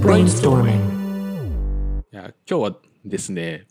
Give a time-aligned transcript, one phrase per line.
[0.00, 2.00] Brainstorming.
[2.12, 3.66] いや今日はですね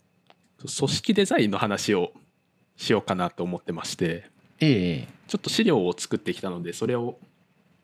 [0.58, 2.12] 組織デザインの話を
[2.76, 4.24] しようかなと思ってまして
[4.60, 5.08] ええ。
[5.26, 7.18] ちょっと資料を作ってきたのでそれを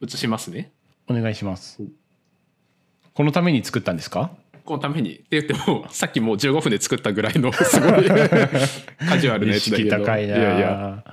[0.03, 0.73] 映しますね。
[1.09, 1.81] お願いします。
[3.15, 4.31] このために作ったんですか？
[4.65, 7.91] このためにって言ってもさっきもう15分で作ったぐらいのすごい
[9.09, 9.91] カジュアルな意やつだけど。
[9.91, 11.05] 識高いやいや。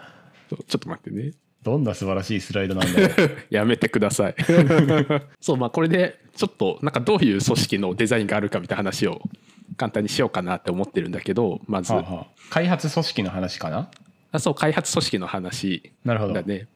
[0.49, 1.31] ちょっと待ってね
[1.63, 3.09] どんな素晴らしいスライドなんだよ
[3.49, 4.35] やめてください。
[5.39, 9.21] そうまあこれでちょっとなんかどういう組織のデザインがあるかみたいな話を
[9.77, 11.93] 簡単にしようかなって思ってるんだけどまず。
[11.93, 12.25] はあはあ。
[12.49, 13.89] 開発組織の話かな？
[14.31, 15.91] あそう開発組織の話。
[16.03, 16.33] なるほど。
[16.33, 16.67] だね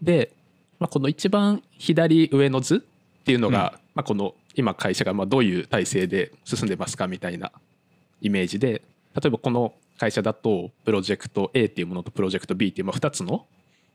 [0.00, 0.32] で、
[0.80, 7.52] まあ、この一番左上の図っていうのが、まあ、この今会社がまあどういう体制で進んでますかみたいな
[8.20, 8.82] イメージで
[9.14, 13.46] 例えばこの会社だとプロジェクト A っていうものとプロジェクト B っていうまあ2つの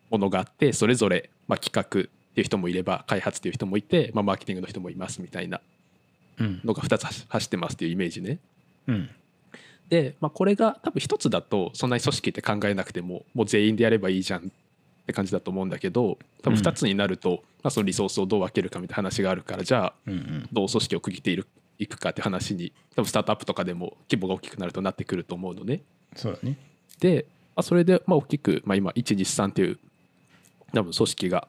[0.09, 5.61] ものがあってそれぞれまあ企画っていう人もいれば開発っていう人もいて、まあ、マーケティングの人もいますみたいな
[6.39, 6.61] うん。
[6.63, 8.39] のが2つ走走ってますっていうイメージね。
[8.87, 9.09] うん。
[9.89, 14.43] で、まあ、これが多分一つだとそんなに組織って考えなくてももう全員でやればいいじゃんっ
[15.05, 19.93] て感じだと思うんだけど多分2つになると、まあ、そのリソースをどう分けるかみたいな話があるからじゃあ
[20.51, 21.47] どう組織を区切っている
[21.79, 25.81] いくかって話に多分スタートアップとかでも規模が大きくなるとなってくると思うのね。
[26.15, 26.57] そうだね。
[26.99, 29.79] で、まあ、それでまあ大きく、まあ、今123っていう
[30.73, 31.47] 多分組織が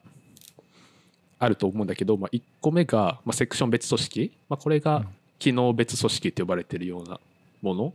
[1.39, 5.05] あると思うんだけど、まあ、1個目が、まあ、セクション別組織、まあ、これが
[5.39, 7.19] 機能別組織って呼ばれてるような
[7.61, 7.93] もの。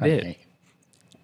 [0.00, 0.38] ではいはい。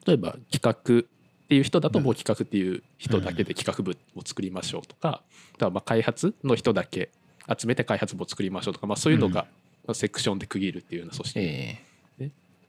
[0.07, 1.05] 例えば企画っ
[1.49, 5.23] ていう人だともう企画っていう人だけで企画部を作りましょうとか、
[5.55, 7.11] あとはまあ開発の人だけ
[7.59, 9.47] 集めて開発部を作りましょうとか、まあ、そういうのが
[9.87, 11.79] まあセクションで区切るっていうような組織、え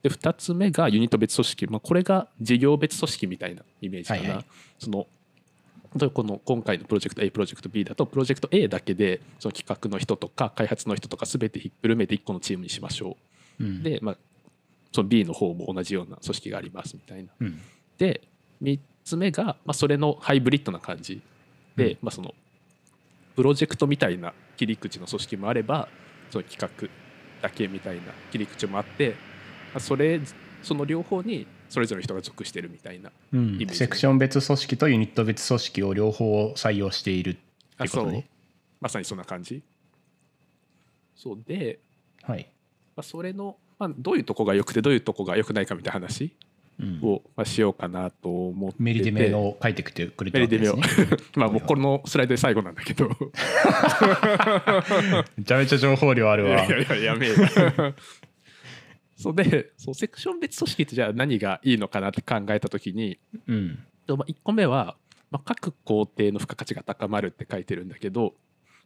[0.04, 4.46] で2つ目がユニット別組織、まあ、これが事業別組織みたいなイメージかな、はいはい。
[4.78, 5.08] その
[5.94, 13.18] この今回のプロジェクト A プロジェクト B だとプロジェクト A だけでその企画の人とか開発の人とか全てひっくるめて1個のチームにしましょ
[13.60, 13.80] えうん。
[13.80, 14.18] うで、まあ、
[14.92, 17.30] その B の方も同じような組織がありますみたいな。
[17.40, 17.62] うん。
[17.98, 18.22] で
[18.62, 21.22] 3つ目が、まあ、それのハイブリッドな感じ。
[21.76, 21.98] で、うん。
[22.04, 22.34] まあ、その
[23.36, 25.88] プロジェクトみたいな切り口の組織もあれば
[26.30, 26.90] その企画
[27.42, 29.16] だけみたいな切り口もあって、ま
[29.76, 30.20] あ、それ
[30.62, 33.68] その両方にそれぞれの人が属してるみたいなうん。
[33.72, 37.40] セクション別組織とユニット別組織を両方採用しているって
[37.80, 38.04] あそう。
[38.06, 38.28] ことね
[38.80, 39.64] まさにそんな感じ。
[41.16, 41.80] そうで、
[42.22, 42.48] はい、
[42.96, 46.32] まあ、それの、まあ、どういうとこが良くてどういうとこが良くないかみたいな話
[46.80, 47.00] うん。
[47.02, 48.84] を、まあ、しようかなと思ってて。
[48.84, 50.76] メリデメを書いてきてくれたメリデメを。
[50.76, 53.10] わけですねまあもうこのスライドで最後なんだけど。
[55.38, 56.64] めちゃめちゃ情報量あるわ。
[56.66, 57.36] いやいややめえよ
[59.24, 63.18] そうでそうセクション別組織ってじゃあ何がいいのかなって考えた時に、
[63.48, 63.80] うん。
[64.08, 64.98] まあ、1個目は、
[65.32, 68.34] まあ、各工程の付加価値が高まるって書いてるんだけど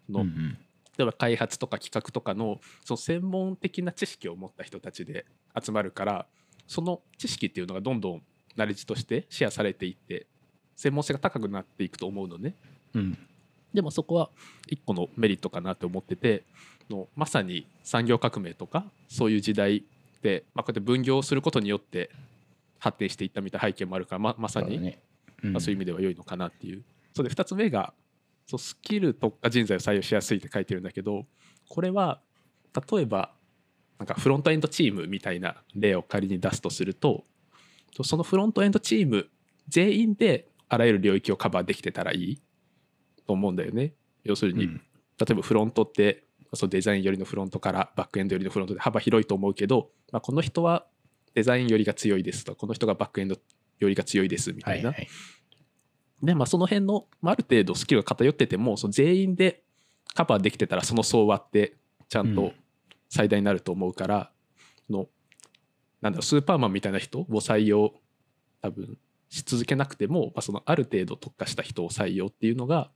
[0.07, 0.57] の、うんうん。
[0.95, 5.25] 例えば開発とか企画とかのその専門的な知識を持った人たちで
[5.59, 6.27] 集まるから
[6.67, 8.21] その知識っていうのがどんどん
[8.55, 10.27] ナレッジとしてシェアされていって
[10.75, 12.53] 専門性が高くなっていくと思うのね。
[12.93, 13.17] うん。
[13.73, 14.29] でもそこは
[14.67, 16.43] 一個のメリットかなって思ってて
[16.91, 19.85] のまさに産業革命とかそういう時代で、
[20.53, 22.09] まあ、こうやって分業をすることによって
[22.79, 24.97] 発展していったみたいな背景もあるからままさに
[25.43, 26.83] まあ、そういう意味では良いのかなっていう。
[27.13, 27.93] それで2つ目が
[28.47, 31.25] そうスキル特化人材を採用しやすいって書いてるんだけど
[31.67, 32.21] これは
[32.91, 33.33] 例えば
[33.99, 37.25] なんかフロントエンドチームみたいな例を仮に出すとすると
[38.03, 39.27] そのフロントエンドチーム
[39.67, 42.41] 全員であらゆる領域をカバーできてたらいい
[43.25, 43.93] と思うんだよね。
[44.23, 44.81] 要するに、うん
[45.19, 50.85] 例えばフロントってそうデザイン寄りのフロントからバックエンド寄りのフロントで幅広いと思うけど、まあ、この人は
[51.33, 52.53] デザイン寄りが強いですと。
[52.53, 53.37] かこの人がバックエンド
[53.79, 55.07] 寄りが強いですみたな、はいいはい。
[56.23, 59.63] で、まあ、その辺の、まあ、ある程度スキルが偏っててもその全員で
[60.13, 61.75] カバーできてたらその層割って
[62.09, 62.51] ちゃんとうん。
[63.09, 64.31] 最大になると思うから、
[64.89, 65.07] の
[66.01, 67.93] なんだろうスーパーマンみたいな人を採用
[68.61, 68.97] 多分
[69.29, 72.91] し続けなくても、まあ、そのある程度特化した人を採用っていうのが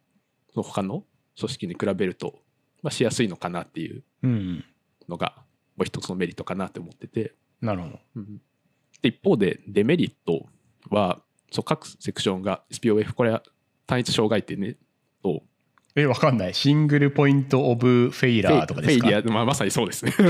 [0.53, 1.03] その他の
[1.37, 2.39] 組織に比べると、
[2.83, 4.65] まあ、しやすいのかなっていううん。
[5.09, 5.35] のが
[5.75, 7.33] もう一つのメリットかなって思ってて。
[7.61, 7.99] なるほど。
[8.15, 8.41] うん。
[9.01, 10.45] で一方でデメリット
[10.89, 11.19] は
[11.51, 13.41] そう各セクションが SPOF これは
[13.87, 14.77] 単一障害ってね
[15.23, 15.43] と。
[15.95, 16.53] えわかんない。
[16.53, 19.07] シングルポイントオブフェイラーとかですか？
[19.07, 20.11] フェイリア、まあ、まさにそうですね。
[20.17, 20.23] 正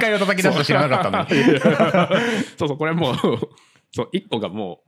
[0.00, 1.58] 解を叩き出すと知らなかったのに。
[2.58, 3.16] そうそうこれはもう
[3.92, 4.80] そう一個がも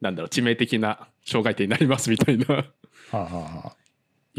[0.00, 2.44] うなんだろう致命的な障害点になりますみたいな。
[2.54, 2.64] は
[3.12, 3.76] あはあはあ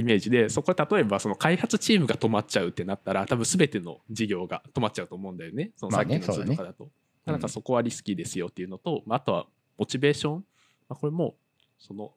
[0.02, 5.72] イメージでそこで例えばその開発チームが止まっちゃうってなったら多分全ての事業が止まっちゃうと思うんだよね。
[5.76, 6.56] そのまあさっきの図と。
[6.56, 6.92] かだと、うん
[7.24, 9.46] なんかそこはリスキーですよっていうのと、まあ、あとは
[9.78, 10.42] モチベーション、ま
[10.90, 11.36] あ、これも
[11.78, 12.12] その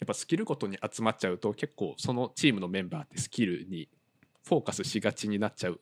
[0.00, 3.88] やっぱスキルごとに集まっちゃうと結構そのチームのメンバーってスキルに
[4.44, 5.80] フォーカスしがちになっちゃう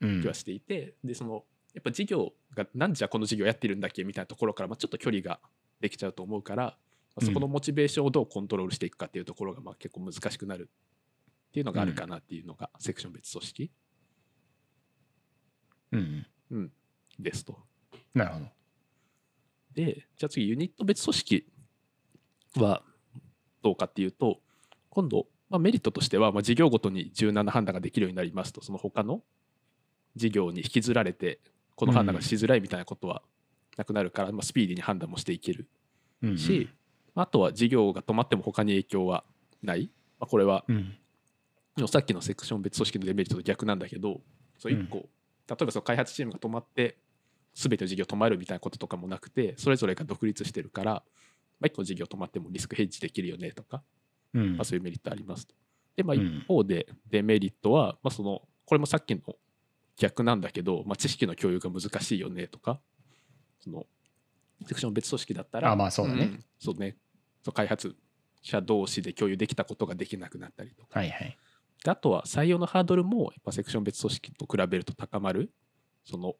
[0.00, 0.22] うん。
[0.22, 1.44] 気はしていて、でその
[1.74, 5.38] やっぱ事業がなんじゃこの事業やってるんだっけみたいなところから、まあ、ちょっと距離が
[5.80, 6.76] できちゃうと思うから、まあ
[7.20, 10.70] そこのモチベーションをどうコントロールしていくかっていうところがまあ結構難しくなる
[11.48, 13.70] っていうのがあるかなっていうのがセクション別組織。
[16.50, 16.72] うん。
[17.18, 17.58] ですと。
[18.14, 18.46] なるほど。
[19.74, 21.46] でじゃあ次ユニット別組織
[22.56, 22.82] は
[23.62, 24.40] どうかっていうと
[24.90, 28.62] 今度、まあ、メリットとしては、まあ、事業ごとに柔軟な判断ができるようになりますと。
[28.62, 29.22] その他の
[30.16, 31.40] 事業に引きずられて
[31.76, 33.22] この判断がしづらいみたいなことは
[33.76, 35.68] なくなるから、まあ、スピーディーに判断もしていける
[36.22, 36.38] うんうん。
[36.38, 36.68] し、
[37.14, 39.24] あとは事業が止まっても他に影響は
[39.62, 40.94] ない、まあ、これはうん。
[41.86, 44.20] さっきのセクション別組織のデメリットと逆なんだけど
[44.58, 45.04] そう1個、例
[45.60, 46.96] えばその開発チームが止まって
[47.54, 50.92] 全ての事業止まるみたいなこととかもなくてそれぞれが独立してるから、
[51.60, 53.82] まあ、1個の事業止まってもリスクヘッジできるよねとか、
[54.34, 54.56] うん。
[54.56, 55.54] まあ、そういうメリットありますと。
[55.96, 56.22] で、まあ、うん。
[56.22, 59.22] 一方でデメリットは、まあ、そのこれもさっきの
[59.96, 62.80] 逆なんだけど、まあ、知識の共有が難しいよねとか
[63.60, 63.86] その
[64.66, 66.24] セクション別組織だったらあまあそうだね。
[66.24, 66.96] んそうね。
[67.42, 67.94] そう開発
[68.42, 70.98] 者同士で共有できたことができなくなったりとか。
[70.98, 71.38] はいはい。
[71.84, 75.52] であとは採用のハードルもやっぱセクション別組織と比べると高まる。
[76.04, 76.34] その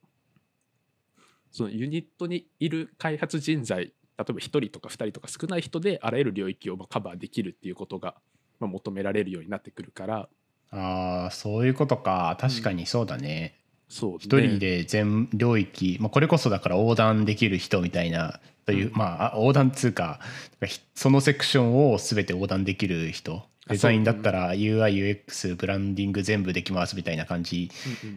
[1.51, 8.17] そのユニットにいる開発人材例えば1人とか2人とか少ない人であらゆる領域をまあカバーできるっていうことが
[8.59, 10.29] まあ求められるようになってくるから。
[10.71, 12.37] ああそういうことか。
[12.39, 13.58] 確かにそうだね、
[13.89, 18.93] 一人で全領域、まあ、これこそだから横断できる人みたいなという、うん。
[18.95, 20.21] まああ横断っつうか
[20.65, 23.43] ひそのセクションを全て横断できる人。
[23.67, 27.71] あデザインだったら UIUX ブランディング全部できますみたいな感じ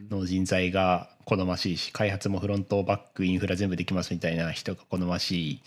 [0.09, 5.61] の人材が好ましいし開発もフロントバックインフラ全部できますみたいな人が好ましい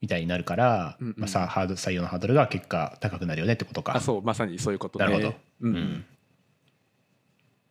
[0.00, 1.14] みたいになるから、うんうん。
[1.16, 3.96] まあ、さハード採用のハードルが結果高くなるよねってことか。
[3.96, 5.34] あそうまさにそういうことでなるほど。
[5.62, 5.76] うん。
[5.76, 6.04] うん。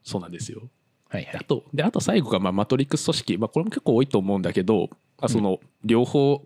[0.03, 0.69] そうなんですよ
[1.13, 1.37] はいはい。
[1.39, 4.89] あとであと最後がまあマトリックス組織、まあ、これも結構多いと思うんだけど、
[5.19, 6.41] まあ、その両方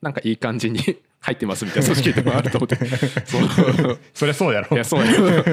[0.00, 0.78] なんかいい感じに
[1.22, 2.74] 入ってますみたいな組織でもあると思って。
[3.26, 3.98] そう。
[4.12, 4.68] そりゃそうやろ。
[4.72, 5.12] いやそうや。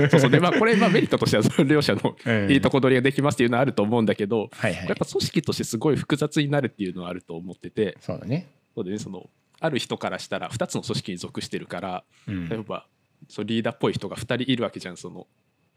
[0.10, 0.32] そうそう。
[0.32, 2.52] でまあこれまあメリットとしてはその両者のうん。
[2.52, 4.88] いいとこ取りができますっていうのはあると思うんだけど、はいはい。
[4.88, 7.98] やっぱ組織としてすごい複雑になるっていうのはあると思ってて。
[8.02, 8.48] そうだね。
[8.74, 8.98] そうでね。
[8.98, 9.30] その
[9.60, 12.50] ある人からしたら2つの組織に属してるからうん。
[12.50, 12.88] 例えば
[13.28, 14.98] そうリーダーっぽい人が2人いるわけじゃん。
[14.98, 15.28] その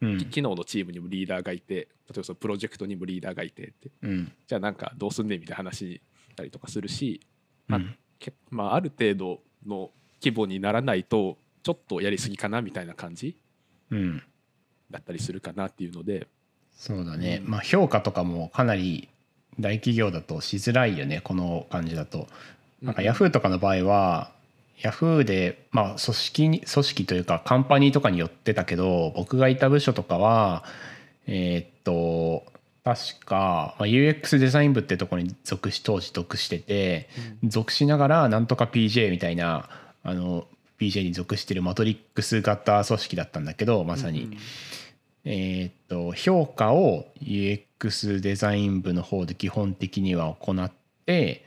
[0.00, 0.24] うん。
[0.30, 3.90] 機能のチームにもリーダーがいて例えばそのプロジェクトにもリーダーがいてって。
[4.02, 4.32] うん。
[4.46, 6.00] じゃあなんかどうすんねんみたいな話に
[6.34, 7.20] たりとかするし、
[7.68, 9.90] まあうんけまあ、ある程度の
[10.22, 13.36] 規模にならないとちょっとやりすぎかなみたいな感じ
[13.90, 14.22] うん。
[14.90, 16.28] だったりするかなっていうので。
[16.74, 17.50] そうだね、うん。
[17.50, 19.08] まあ評価とかもかなり
[19.60, 22.28] 大企業だとしづらいよねこの感じだと。
[22.80, 24.32] なんかヤフーとかの場合は、
[24.80, 30.64] ヤフーでまあ組織に組織というかカンパニーとかによってたけど僕がいた部署とかは
[31.26, 32.50] えーっと
[32.84, 37.08] 確か、まあ、UX デザイン部ってとこに属し当時属してて
[37.44, 39.68] 属しながらなんとか PJ みたいな
[40.02, 40.46] あの
[40.80, 44.36] PJ に属してるマトリックス型組織だったんだけどまさに、うん
[45.24, 50.72] えーっと評価を UX デザイン部の方で基本的には行っ
[51.06, 51.44] て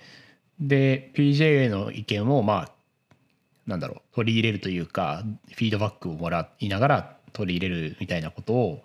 [0.59, 2.71] で PJ の意見をまあ
[3.67, 5.23] なんだろう取り入れるというか
[5.53, 8.83] フィードバックをもらいながら取り入れるみたいなことを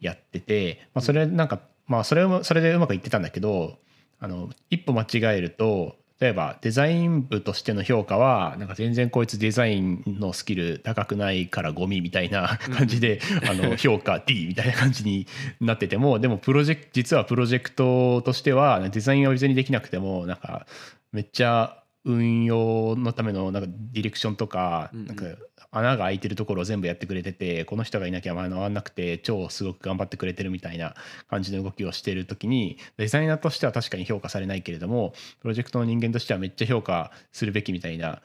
[0.00, 3.78] やってて、まあ、それなんかまあそれもそれでうまくいってたんだけど
[4.20, 15.26] あの一歩間違えると例えばデザイン部としての評価はなんか全然こいつデザインのスキル高くないからゴミみたいな感じで、あの 評価 D みたいな感じに
[15.60, 20.64] なっててもでもプロジェクト実はプロジェクトとしてはデザインは別にできなくてもなんか
[21.10, 25.24] めっちゃ運用のためのなんかディレクションとかなんか
[25.70, 30.94] 穴が開いてるところを全部やってくれててこの人がいなきゃ回らなくて超すごく頑張ってくれてるみたいな
[31.28, 38.20] 感じの動きをしてる時にデザイナーとしては確かに評価されないけれどもプロジェクトの人間としてはめっちゃ評価するべきみたいな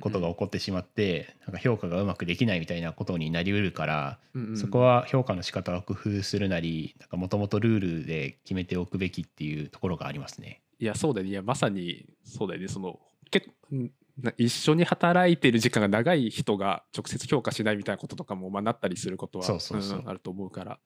[0.00, 4.18] ことが起こってしまってなんか評価がうまくできないみたいなことになりうるから
[4.56, 10.60] そこは評価の仕方を工夫するなりもともとルールで決めておくべきっていうところがありますね。
[10.80, 11.30] いやそうだよね。
[11.30, 12.68] いやまさにそうだよね。
[12.68, 12.98] その
[13.30, 20.02] 結構な一緒に働いてる時間が長い人が直接評価しないみたいなこととかもまあなったりすることはそうそうそう。
[20.02, 20.78] んあると思うから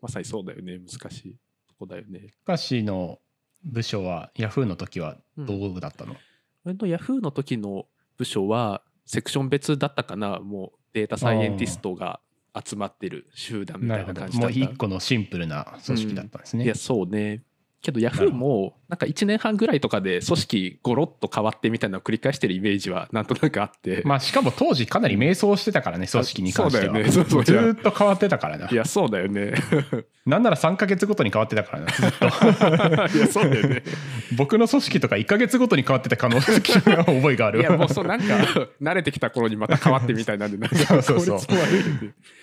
[0.00, 0.78] まさにそうだよね。
[0.78, 1.36] 難しい
[1.68, 2.28] とこだよね。
[2.46, 3.18] 昔の
[3.62, 6.16] 部署はヤフーの時はどうだったの、
[6.64, 10.40] 俺のヤフーの時の部署はセクション別だったかな。
[10.40, 12.20] もうデータサイエンティストが
[12.64, 14.58] 集まってる集団みたいな感じだった。
[14.58, 16.64] 一個のシンプルな組織だったんですね。
[16.64, 17.42] いやそうね
[17.86, 26.86] けどヤフーもなんか1年半ぐらいとかで組織ゴロッと変わってみたいなのを繰り返してるイメージはなんとなくあって、まあしかも当時かなり迷走してたからね組織に関しては。
[26.86, 27.12] そうだよね。
[27.12, 28.68] そうそうずーっと変わってたからな。
[28.68, 29.54] いやそうだよね。
[30.26, 32.26] なんなら3か月ごとに変わってたからなずっと。
[33.18, 33.82] いやそうだよね。
[34.36, 38.24] 僕の組織とか1か月ごとに変わってた可能性覚えがあるいやもうそうなんか
[38.82, 41.56] 慣れてきた頃にまた変わってみたいなんでなんかそうそうそう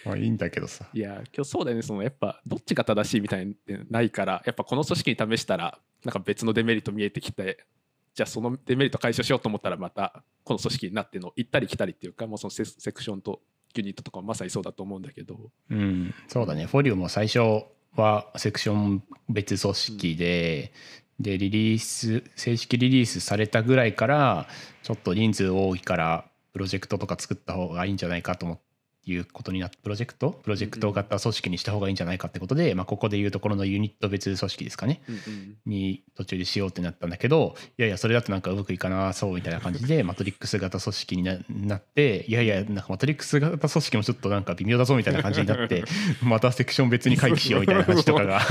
[0.06, 0.86] まあいいんだけどさ。
[0.94, 1.84] いや今日そうだよね。
[1.84, 7.66] そのやっぱどっちが正しいみたいなのないからやっぱこの組織に試したらなんか別のデメリット見えてきて
[8.14, 13.42] じゃあそのデメリット解消しようと思ったらまたこの組織になっての行ったり来たりっていうかもうそのセセクションと
[13.76, 15.50] ユニットとかもまさにそうだと思うんだけど。
[15.72, 16.14] うん。
[16.28, 16.68] そうだね。
[16.68, 20.74] フォリューも最初はセクション別組織で、
[21.20, 24.48] でリリース正式リリースされたぐらいから
[24.82, 28.64] ちょっと人数多いからプロジェクトとか作った方がいいんじゃないかと思って
[29.06, 30.32] いうことになってプロジェクト？
[30.44, 35.02] プロジェクト型組織にした方がいいんじゃないかってことで、まあ、ここでいうところのユニット別組織ですかね。
[35.08, 45.84] うんうんに途中でしようってなったんだけどいやいやそれだとなんかうまくいかなそうみたいな感じでマトリックス型組織にななっていやいやなんかマトリックス型組織もちょっとなんか微妙だぞみたいな感じになって
[46.22, 48.42] またセクション別に回帰しようみたいな話とかが。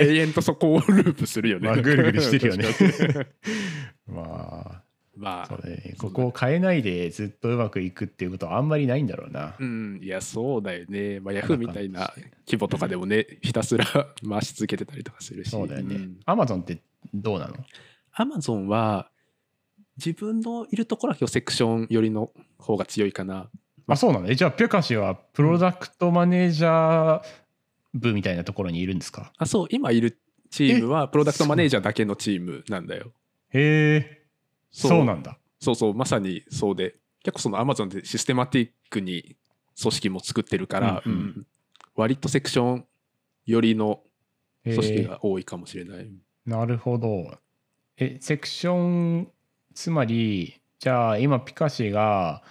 [0.00, 1.68] 永遠とそこをループするよね。
[1.68, 2.66] まあぐるぐるしてるよね。
[4.06, 4.81] まあ
[5.16, 5.46] まあ。
[5.46, 9.54] そうだねここを変えないでずっとうまくいくっていうことはあんまりないんだろうな。
[9.58, 12.12] うん、いやそうだよね、まあ、ヤフーみたいな
[12.46, 13.84] 規模とかでもねひたすら
[14.28, 15.50] 回し続けてたりとかするし。
[15.50, 15.96] そうだよね。
[15.96, 16.16] ん。
[16.24, 17.54] アマゾンってどうなの？
[18.12, 19.08] アマゾンは
[19.96, 23.48] 自分のいるところは今日セクション寄りの方が強いかな。
[23.86, 23.96] あ。
[23.96, 24.28] そうなの？
[24.30, 27.22] えじゃあピュカシはプロダクトマネージャー
[27.94, 29.32] 部みたいなところにいるんですか？
[29.36, 30.18] あそう今いる
[30.50, 33.12] チームはプロダクトマネージャーだけのチームなんだよ。
[33.50, 34.21] へえ
[34.72, 35.04] そう。
[35.04, 35.38] なんだ。
[35.60, 36.96] そうそうまさにそうで。
[37.22, 39.36] 結構そのアマゾンでシステマティックに
[39.80, 41.18] 組織も作ってるから、うんうん。
[41.18, 41.46] うん。
[41.94, 42.86] 割とセクション
[43.46, 44.00] 寄りの
[44.64, 46.10] へ組織えが多いかもしれない。
[46.46, 47.38] なるほど。
[47.96, 49.28] え、セクション、
[49.74, 52.42] つまり、じゃあ今ピカシが、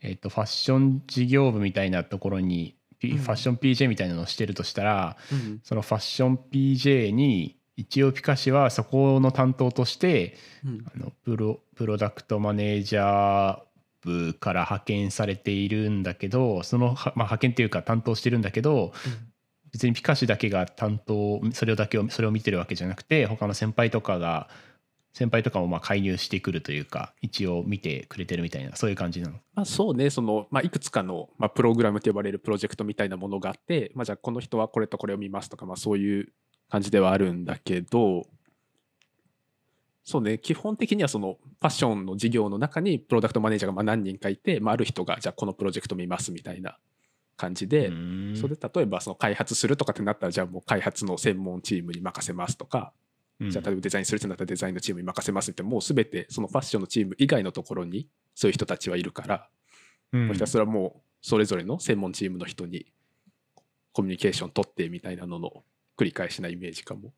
[0.00, 3.18] えっと、ファッション事業部みたいなところに、P うん。
[3.18, 10.84] ファッション PJ みたいなのをしてるとしたら、うんそのファッション PJ に、一応ピカシはそこの担当として、うん。
[10.94, 13.60] あのプロプロダクトマネージャー
[14.02, 18.92] 部から派遣されているんだけど、その、はまあ、派遣っていうか担当してるんだけど、
[19.72, 24.48] 別にピカシだけが担当それをだけをそれを見てるわけじゃなくて他の先輩とかが
[25.12, 29.36] 先輩とかもまあ介入してくるというか一応見てくれてるみたいなそういう感じなの。
[29.54, 30.10] まあ、そうね。
[30.10, 36.32] その、まあ、いくつかの、まあ、プログラムと呼ばれるプロジェクトみたいなものがあって、まあ、じゃあこの人はこれとこれを見ますとか、まあ、そういう
[36.70, 38.26] 感じではあるんだけど
[40.04, 46.78] そうね基本的にはそのファッションの事業の中にプロダクトマネージャーがまあ何人かいて、まあ、ある人がじゃあこのプロジェクト見ますみたいな
[47.36, 48.36] 感じで、うん。
[48.36, 52.92] それで例えばその開発するとかってなったらじゃあもう開発の専門チームに任せますとか、
[53.40, 53.50] うん。
[53.50, 59.48] じゃあ例えばデザインするってなったらデザインのチームに任せますってもう全てそのファッションのチーム以外のところにそういう人たちはいるから、
[60.12, 60.26] うん。
[60.26, 62.86] もうひたすらもうそれぞれの専門チームの人に
[63.92, 65.64] コミュニケーション取ってみたいなのの
[66.00, 67.12] 繰り返しなイメージかも。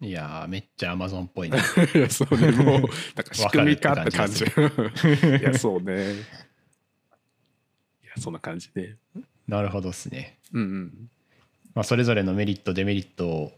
[0.00, 1.58] いやーめっちゃアマゾンっぽいね
[1.94, 2.88] いや そうねもうなんか
[3.34, 4.44] 仕組みかって感じ。
[4.44, 4.50] わ
[5.38, 6.14] いやそうね。
[6.14, 6.16] い
[8.06, 8.96] やそんな感じで。
[9.46, 11.10] なるほどっすね、うんうん。
[11.74, 13.52] まあ、それぞれのメリットデメリットを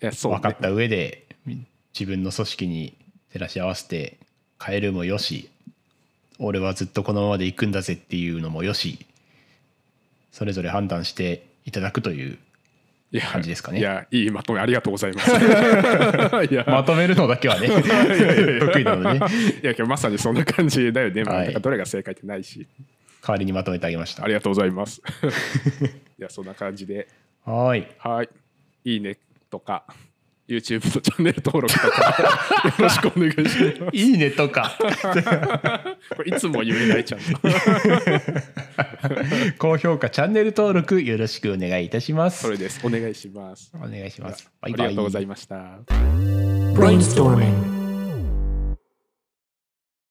[0.00, 1.26] 分かった上で、
[1.92, 2.96] 自分の組織に
[3.32, 4.18] 照らし合わせて
[4.60, 5.50] 変えるもよし
[6.38, 9.06] 俺はずっとこのままで行くんだぜっていうのもよし
[10.32, 12.38] それぞれ判断していただくという
[13.32, 15.30] 感じですかねいやいいまとめありがとうございます。
[16.50, 17.68] いやまとめるのだけはね
[18.60, 19.26] 得意なのでね
[19.62, 21.24] いや今日まさにそんな感じだよね。
[21.24, 22.66] まあ、はいどれが正解ってないし。
[23.26, 25.02] 代わりにまとめてあげましたありがとうございます。
[26.18, 27.08] いやそんな感じで。
[27.44, 28.28] はいはい。
[28.84, 29.18] いいね
[29.50, 29.84] とか、
[30.48, 33.38] YouTube のチャンネル登録とか、 よろしくお願いし
[33.80, 33.96] ます。
[33.96, 34.78] いいねとか
[36.16, 37.26] これいつも言えないちゃんと。
[39.58, 42.80] 高評価チャンネル登録よろしくお願いいたしますそれです。
[42.84, 43.72] お願いします。
[43.74, 45.78] お願いしますありがとうございました。